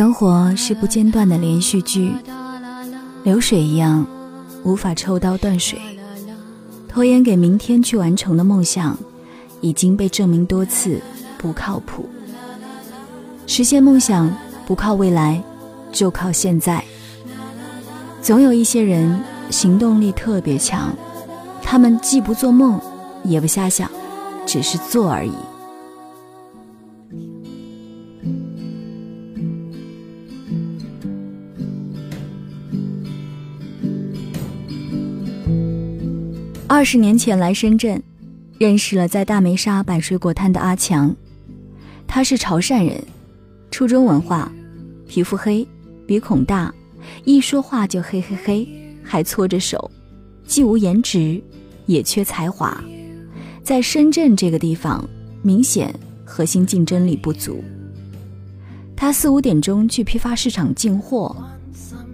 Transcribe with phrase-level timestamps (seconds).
[0.00, 2.10] 生活是不间断的连续剧，
[3.22, 4.06] 流水一样，
[4.64, 5.78] 无法抽刀断水。
[6.88, 8.96] 拖延给明天去完成的梦想，
[9.60, 10.98] 已经被证明多次
[11.36, 12.08] 不靠谱。
[13.46, 14.34] 实现梦想
[14.66, 15.38] 不靠未来，
[15.92, 16.82] 就靠现在。
[18.22, 19.20] 总有一些人
[19.50, 20.96] 行动力特别强，
[21.62, 22.80] 他们既不做梦，
[23.22, 23.90] 也不瞎想，
[24.46, 25.34] 只是做而已。
[36.72, 38.00] 二十年前来深圳，
[38.56, 41.12] 认识了在大梅沙摆水果摊的阿强。
[42.06, 43.02] 他是潮汕人，
[43.72, 44.52] 初中文化，
[45.08, 45.66] 皮肤黑，
[46.06, 46.72] 鼻孔大，
[47.24, 48.68] 一说话就嘿嘿嘿，
[49.02, 49.90] 还搓着手，
[50.46, 51.42] 既无颜值，
[51.86, 52.80] 也缺才华。
[53.64, 55.04] 在深圳这个地方，
[55.42, 55.92] 明显
[56.24, 57.64] 核心竞争力不足。
[58.94, 61.36] 他四五点钟去批发市场进货，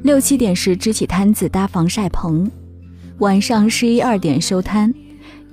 [0.03, 2.51] 六七点时支起摊子搭防晒棚。
[3.20, 4.92] 晚上十一二点收摊，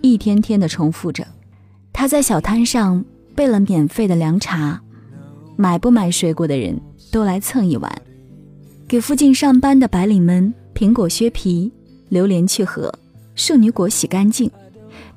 [0.02, 1.26] 一天天的重复着。
[1.94, 3.04] 他在小摊上
[3.36, 4.82] 备了免费的凉茶，
[5.56, 6.78] 买不买水果的人
[7.10, 7.90] 都来蹭一碗，
[8.86, 11.72] 给附近上班的白领们苹果削皮，
[12.10, 12.94] 榴莲去核，
[13.34, 14.52] 圣女果洗干净，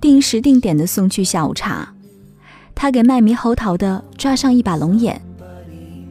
[0.00, 1.92] 定时定点的送去下午茶。
[2.77, 5.20] 他给卖猕猴桃的抓上一把龙眼，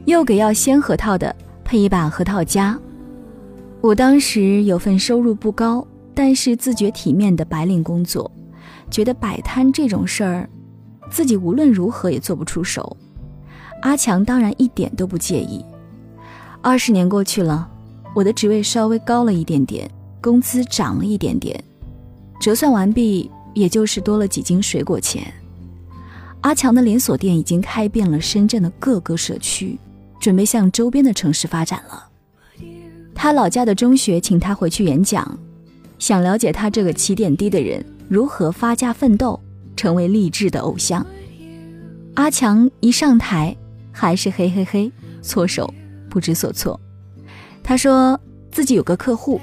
[0.04, 1.34] 又给要鲜核桃的
[1.64, 2.78] 配一把核桃夹。
[3.80, 5.86] 我当时有份收入不高。
[6.16, 8.32] 但是自觉体面的白领工作，
[8.90, 10.48] 觉得摆摊这种事儿，
[11.10, 12.96] 自己无论如何也做不出手。
[13.82, 15.62] 阿强当然一点都不介意。
[16.62, 17.68] 二十年过去了，
[18.14, 19.90] 我的职位稍微高了一点点，
[20.22, 21.62] 工资涨了一点点，
[22.40, 25.30] 折算完毕，也就是多了几斤水果钱。
[26.40, 29.78] 阿强的连锁店已经开遍了深圳的各个社区，
[30.18, 32.08] 准备向周边的城市发展了。
[33.14, 35.38] 他老家的中学请他回去演讲。
[35.98, 39.40] 想了解他这个起点低的人如何发家奋斗，
[39.76, 41.04] 成为励志的偶像。
[42.14, 43.56] 阿强一上台，
[43.92, 44.90] 还是嘿嘿嘿，
[45.22, 45.72] 搓手
[46.08, 46.78] 不知所措。
[47.62, 48.18] 他说
[48.50, 49.40] 自己有个客户，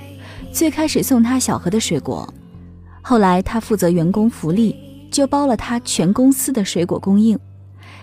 [0.52, 2.32] 最开始送他小盒的水果，
[3.02, 4.76] 后来他负责员工福利，
[5.12, 7.38] 就包了他全公司的水果供应。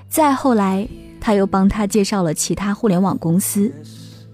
[0.08, 0.86] 再后来，
[1.20, 3.72] 他又帮他介绍了其他互联网公司。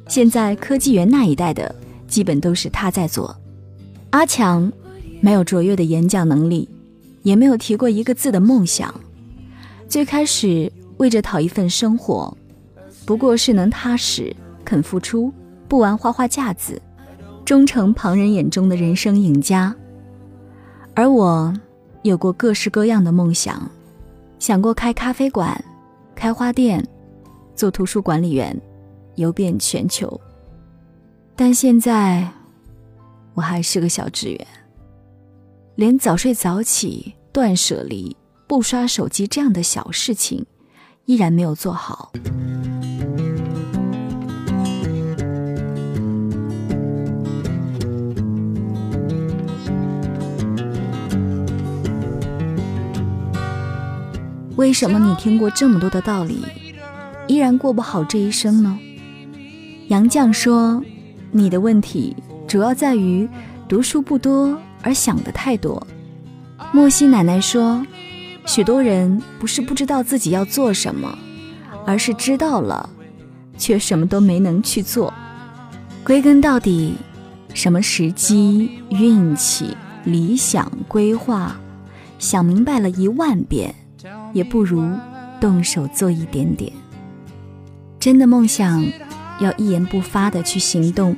[0.09, 1.75] 现在科技园那一带的，
[2.09, 3.35] 基本都是他在做。
[4.17, 4.73] 阿强
[5.21, 6.67] 没有卓越的演讲能力，
[7.23, 8.95] 也没有提过一个字的梦想。
[9.91, 12.35] 最开始为着讨一份生活，
[13.05, 14.35] 不过是能踏实、
[14.65, 15.31] 肯付出、
[15.69, 16.81] 不玩花花架子，
[17.45, 19.77] 终成旁人眼中的人生赢家。
[20.95, 21.53] 而我
[22.01, 23.71] 有过各式各样的梦想，
[24.39, 25.63] 想过开咖啡馆、
[26.15, 26.83] 开花店、
[27.55, 28.59] 做图书管理员，
[29.17, 30.19] 游遍全球。
[31.37, 32.27] 但现在。
[33.37, 34.47] 我还是个小职员，
[35.75, 38.17] 连早睡早起、断舍离、
[38.47, 40.47] 不刷手机这样的小事情，
[41.05, 42.13] 依然没有做好。
[54.57, 56.43] 为什么你听过这么多的道理，
[57.27, 58.79] 依然过不好这一生呢？
[59.89, 60.83] 杨绛说
[61.31, 63.29] ：“你的问题。”主要在于
[63.69, 65.85] 读书不多而想的太多。
[66.73, 67.85] 莫西奶奶说，
[68.47, 71.19] 许多人不是不知道自己要做什么，
[71.85, 72.89] 而是知道了，
[73.59, 75.13] 却什么都没能去做。
[76.05, 76.95] 归根到底，
[77.53, 81.57] 什么时机、运气、理想、规划，
[82.19, 83.75] 想明白了一万遍，
[84.33, 84.89] 也不如
[85.41, 86.73] 动手做一点点。
[87.99, 88.85] 真的梦想，
[89.41, 91.17] 要一言不发的去行动。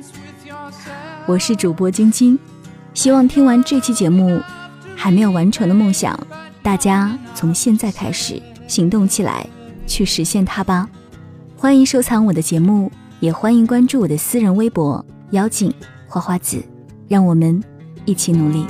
[1.29, 2.39] 我是主播晶晶，
[2.95, 4.41] 希望听完这期节目，
[4.95, 6.19] 还没有完成的梦想，
[6.63, 9.47] 大家从现在开始行动起来，
[9.85, 10.89] 去实现它吧。
[11.55, 15.71] 欢迎收藏我的节目，也欢迎关注我的私人微博“妖精
[16.07, 16.63] 花花子”，
[17.07, 17.63] 让我们
[18.05, 18.65] 一起努力。